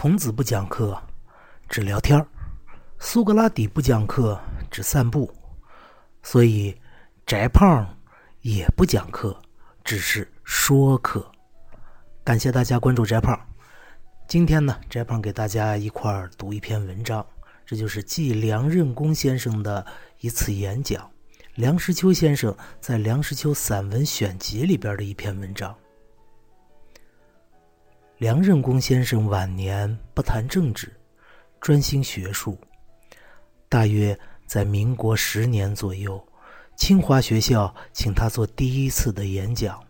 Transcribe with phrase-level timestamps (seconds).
[0.00, 0.96] 孔子不讲课，
[1.68, 2.24] 只聊天
[3.00, 4.40] 苏格拉底不讲课，
[4.70, 5.28] 只散步。
[6.22, 6.72] 所以，
[7.26, 7.84] 翟胖
[8.42, 9.36] 也不讲课，
[9.82, 11.28] 只是说课。
[12.22, 13.36] 感谢大家关注翟胖。
[14.28, 17.26] 今天呢，翟胖给大家一块儿读一篇文章，
[17.66, 19.84] 这就是继梁任公先生的
[20.20, 21.10] 一次演讲，
[21.56, 25.76] 梁实秋先生在《梁实秋散文选集》里边的一篇文章。
[28.18, 30.92] 梁任公先生晚年不谈政治，
[31.60, 32.58] 专心学术。
[33.68, 36.20] 大约在民国十年左右，
[36.74, 39.80] 清华学校请他做第一次的演讲，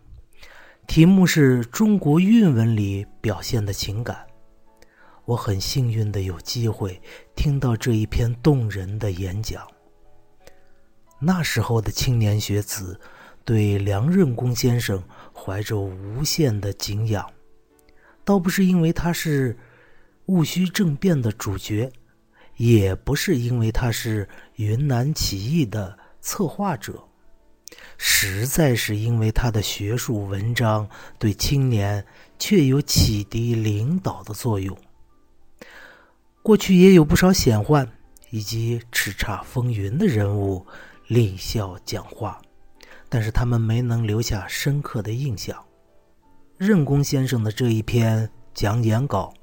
[0.85, 4.23] 题目是中国韵文里表现的情感。
[5.25, 7.01] 我很幸运的有机会
[7.35, 9.67] 听到这一篇动人的演讲。
[11.19, 12.99] 那时候的青年学子
[13.43, 17.27] 对梁任公先生怀着无限的敬仰。
[18.29, 19.57] 倒不是因为他是
[20.27, 21.91] 戊戌政变的主角，
[22.57, 27.03] 也不是因为他是云南起义的策划者，
[27.97, 32.05] 实在是因为他的学术文章对青年
[32.37, 34.77] 确有启迪领导的作用。
[36.43, 37.89] 过去也有不少显宦
[38.29, 40.63] 以及叱咤风云的人物
[41.07, 42.39] 立校讲话，
[43.09, 45.65] 但是他们没能留下深刻的印象。
[46.59, 49.33] 任公先生的这一篇讲演稿，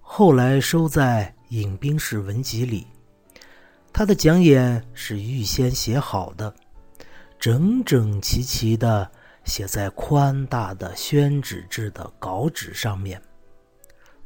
[0.00, 2.84] 后来收在《饮冰室文集》里。
[3.92, 6.52] 他的讲演是预先写好的，
[7.38, 9.08] 整整齐齐的
[9.44, 13.22] 写在宽大的宣纸制的稿纸上面。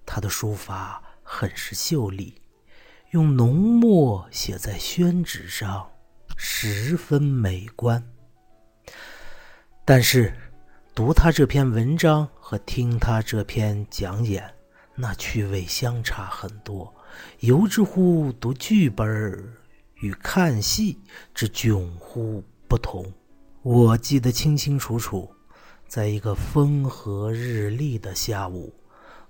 [0.07, 2.41] 他的书法很是秀丽，
[3.11, 5.87] 用浓墨写在宣纸上，
[6.39, 8.03] 十分美观。
[9.85, 10.33] 但是。
[10.97, 14.43] 读他这篇文章和听他这篇讲演，
[14.95, 16.91] 那趣味相差很多，
[17.41, 19.07] 犹之乎读剧本
[19.97, 20.99] 与看戏
[21.35, 23.05] 之迥乎不同。
[23.61, 25.31] 我记得清清楚楚，
[25.87, 28.73] 在一个风和日丽的下午，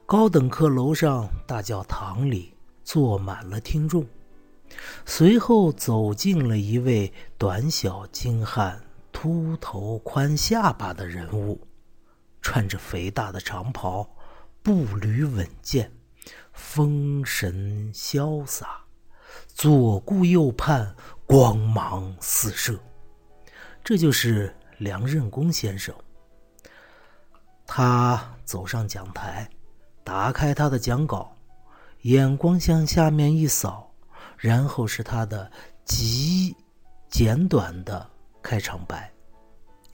[0.07, 2.55] 高等课楼上大教堂里
[2.85, 4.07] 坐满了听众，
[5.05, 8.81] 随后走进了一位短小精悍。
[9.27, 11.61] 秃头宽下巴的人物，
[12.41, 14.09] 穿着肥大的长袍，
[14.63, 15.91] 步履稳健，
[16.53, 18.85] 风神潇洒，
[19.49, 20.95] 左顾右盼，
[21.27, 22.79] 光芒四射。
[23.83, 25.93] 这就是梁任公先生。
[27.67, 29.51] 他走上讲台，
[30.05, 31.37] 打开他的讲稿，
[32.03, 33.93] 眼光向下面一扫，
[34.37, 35.51] 然后是他的
[35.85, 36.55] 极
[37.11, 38.09] 简短的。
[38.41, 39.13] 开场白，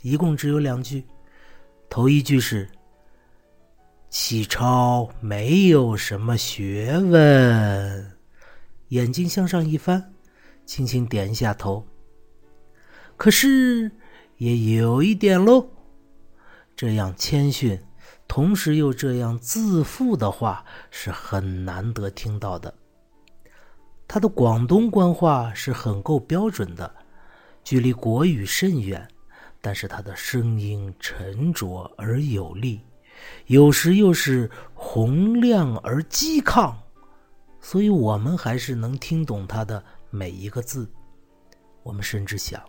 [0.02, 1.04] 一共只有两句。
[1.88, 2.68] 头一句是
[4.10, 8.12] ：“启超没有什么学问。”
[8.88, 10.12] 眼睛向上一翻，
[10.66, 11.86] 轻轻点一下头。
[13.16, 13.90] 可是
[14.36, 15.66] 也有一点喽。
[16.74, 17.78] 这样谦逊，
[18.26, 22.74] 同时又这样自负的话，是很难得听到的。
[24.08, 26.92] 他的广东官话是很够标准的。
[27.64, 29.06] 距离国语甚远，
[29.62, 32.80] 但是他的声音沉着而有力，
[33.46, 36.74] 有时又是洪亮而激亢，
[37.60, 40.86] 所以我们还是能听懂他的每一个字。
[41.84, 42.60] 我们甚至想，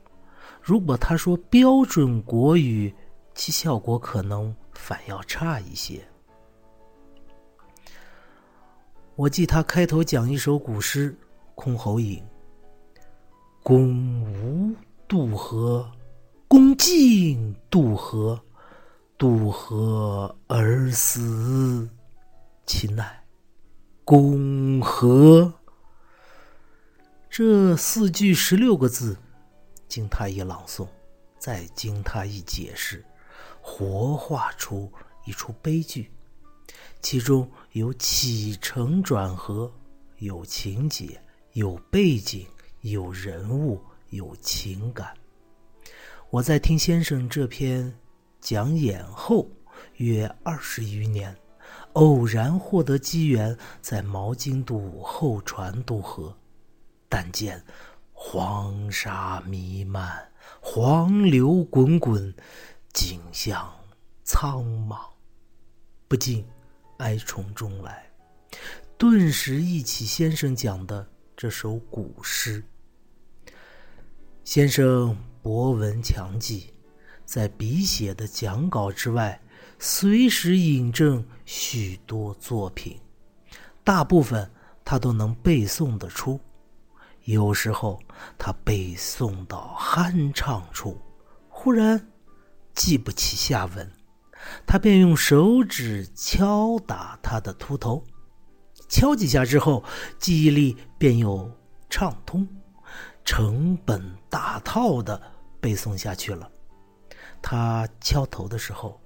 [0.62, 2.94] 如果他说标准国语，
[3.34, 6.00] 其效果可能反要差一些。
[9.16, 11.16] 我记他开头讲一首古诗
[11.64, 12.20] 《箜篌引》。
[13.64, 14.76] 公无
[15.08, 15.90] 渡河，
[16.54, 18.40] 恭敬渡河，
[19.18, 21.90] 渡河而死，
[22.68, 23.26] 其奈？
[24.06, 25.52] 公何？
[27.28, 29.18] 这四句十六个字，
[29.88, 30.88] 经他一朗诵，
[31.40, 33.04] 再经他一解释，
[33.60, 34.94] 活画出
[35.26, 36.12] 一出悲剧，
[37.02, 39.74] 其中有起承转合，
[40.20, 41.20] 有情节，
[41.54, 42.46] 有背景。
[42.82, 45.18] 有人物，有情感。
[46.34, 47.94] 我在听先生这篇
[48.42, 49.48] 讲演后
[49.98, 51.38] 约二十余年，
[51.92, 56.36] 偶然获得机缘，在毛巾渡后船渡河，
[57.08, 57.64] 但见
[58.12, 60.28] 黄沙弥漫，
[60.60, 62.34] 黄流滚滚，
[62.94, 63.72] 景象
[64.24, 64.98] 苍茫，
[66.08, 66.44] 不禁
[66.98, 68.10] 哀从中来，
[68.98, 71.08] 顿时忆起先生讲的
[71.38, 72.64] 这首古诗。
[74.44, 76.68] 先生博闻强记，
[77.26, 79.42] 在笔写的讲稿之外，
[79.78, 82.98] 随时引证许多作品，
[83.84, 84.50] 大部分
[84.86, 86.40] 他都能背诵得出。
[87.26, 88.02] 有时候
[88.38, 90.98] 他背诵到酣畅处，
[91.50, 92.08] 忽然
[92.74, 93.92] 记不起下文，
[94.66, 98.02] 他便用手指敲打他的秃头，
[98.88, 99.84] 敲几下之后，
[100.18, 101.52] 记忆力便又
[101.90, 102.48] 畅通，
[103.26, 105.22] 成本大套的
[105.60, 106.50] 背诵下去了。
[107.42, 109.00] 他敲头的时候，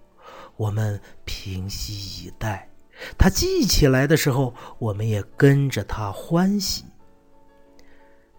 [0.55, 2.67] 我们平息以待；
[3.17, 6.85] 他记起来的时候，我们也跟着他欢喜。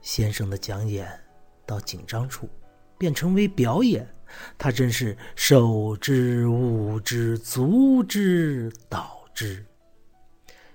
[0.00, 1.08] 先生的讲演
[1.66, 2.48] 到紧张处，
[2.96, 4.06] 便成为表演。
[4.58, 9.64] 他真是手之、舞之、足之、蹈之，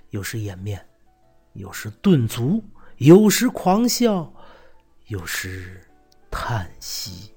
[0.09, 0.83] 有时掩面，
[1.53, 2.63] 有时顿足，
[2.97, 4.32] 有时狂笑，
[5.07, 5.81] 有时
[6.31, 7.33] 叹息。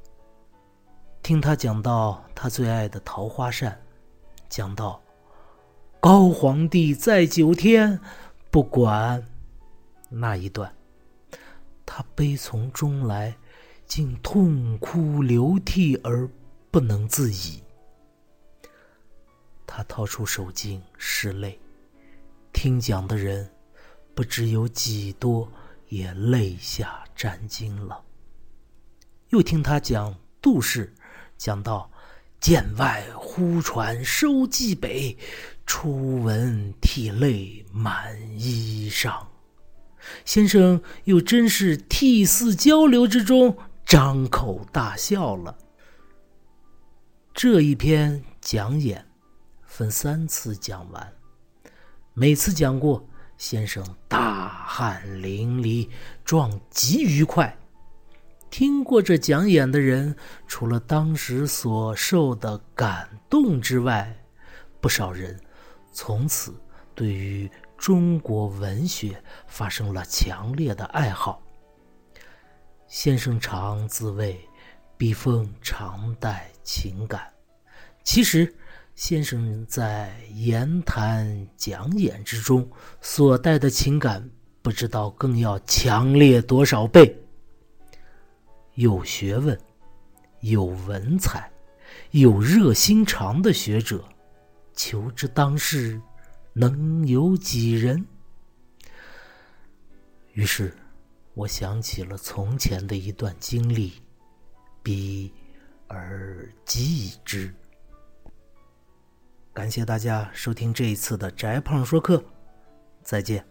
[1.20, 3.76] 听他讲到他最爱的桃花扇，
[4.48, 5.02] 讲到
[5.98, 7.98] 高皇帝在九天，
[8.50, 9.26] 不管
[10.08, 10.72] 那一段。
[11.84, 13.36] 他悲从中来，
[13.84, 16.28] 竟痛哭流涕而
[16.70, 17.62] 不能自已。
[19.66, 21.58] 他掏出手巾拭泪，
[22.52, 23.50] 听讲的人
[24.14, 25.50] 不知有几多
[25.88, 28.04] 也泪下沾襟了。
[29.30, 30.94] 又听他讲杜氏，
[31.36, 31.90] 讲到
[32.40, 35.16] 剑外忽传收蓟北，
[35.66, 39.26] 初闻涕泪满衣裳。
[40.24, 45.58] 先生又真是涕泗交流之中张口大笑了。
[47.34, 49.04] 这一篇讲演
[49.64, 51.12] 分三次讲完，
[52.14, 55.88] 每次讲过，先生大汗淋漓，
[56.24, 57.56] 状极愉快。
[58.50, 60.16] 听过这讲演的人，
[60.46, 64.16] 除了当时所受的感动之外，
[64.80, 65.38] 不少人
[65.92, 66.54] 从此
[66.94, 67.50] 对于。
[67.78, 71.42] 中国文学发生了强烈的爱好。
[72.88, 74.40] 先生常自谓
[74.96, 77.30] 笔锋常带情感，
[78.02, 78.52] 其实
[78.96, 82.66] 先生在言谈讲演之中
[83.02, 84.26] 所带的情感，
[84.62, 87.14] 不知道更要强烈多少倍。
[88.76, 89.56] 有学问、
[90.40, 91.50] 有文采、
[92.12, 94.02] 有热心肠的学者，
[94.72, 96.00] 求之当世。
[96.54, 98.02] 能有几人？
[100.32, 100.75] 于是，
[101.34, 103.93] 我想起了从前的一段经历，
[104.82, 105.31] 比
[105.87, 107.54] 而记之。
[109.56, 112.23] 感谢大家收听这一次的翟胖说课，
[113.03, 113.43] 再见。